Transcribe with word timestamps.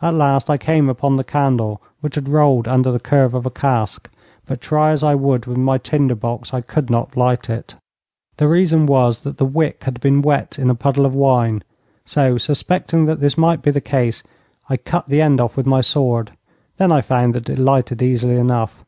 At 0.00 0.14
last 0.14 0.48
I 0.48 0.58
came 0.58 0.88
upon 0.88 1.16
the 1.16 1.24
candle, 1.24 1.82
which 2.00 2.14
had 2.14 2.28
rolled 2.28 2.68
under 2.68 2.92
the 2.92 3.00
curve 3.00 3.34
of 3.34 3.44
a 3.46 3.50
cask, 3.50 4.08
but, 4.46 4.60
try 4.60 4.92
as 4.92 5.02
I 5.02 5.16
would 5.16 5.46
with 5.46 5.58
my 5.58 5.76
tinderbox, 5.76 6.54
I 6.54 6.60
could 6.60 6.88
not 6.88 7.16
light 7.16 7.50
it. 7.50 7.74
The 8.36 8.46
reason 8.46 8.86
was 8.86 9.22
that 9.22 9.38
the 9.38 9.44
wick 9.44 9.82
had 9.82 10.00
been 10.00 10.22
wet 10.22 10.56
in 10.56 10.70
a 10.70 10.76
puddle 10.76 11.04
of 11.04 11.16
wine, 11.16 11.64
so 12.04 12.38
suspecting 12.38 13.06
that 13.06 13.18
this 13.18 13.36
might 13.36 13.60
be 13.60 13.72
the 13.72 13.80
case, 13.80 14.22
I 14.70 14.76
cut 14.76 15.08
the 15.08 15.20
end 15.20 15.40
off 15.40 15.56
with 15.56 15.66
my 15.66 15.80
sword. 15.80 16.30
Then 16.76 16.92
I 16.92 17.00
found 17.00 17.34
that 17.34 17.50
it 17.50 17.58
lighted 17.58 18.02
easily 18.02 18.36
enough. 18.36 18.84